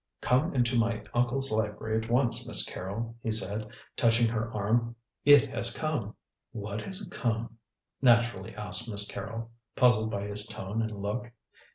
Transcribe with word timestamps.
"Come 0.21 0.55
into 0.55 0.79
my 0.79 1.03
uncle's 1.13 1.51
library 1.51 1.95
at 1.95 2.09
once, 2.09 2.47
Miss 2.47 2.65
Carrol," 2.65 3.15
he 3.21 3.31
said, 3.31 3.67
touching 3.95 4.27
her 4.29 4.51
arm. 4.51 4.95
"It 5.25 5.49
has 5.51 5.71
come." 5.71 6.15
"What 6.53 6.81
has 6.81 7.07
come?" 7.11 7.59
naturally 8.01 8.55
asked 8.55 8.89
Miss 8.89 9.07
Carrol, 9.07 9.51
puzzled 9.75 10.09
by 10.09 10.25
his 10.25 10.47
tone 10.47 10.81
and 10.81 10.89
look. 11.03 11.29